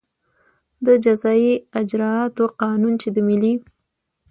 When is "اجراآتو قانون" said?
1.81-2.93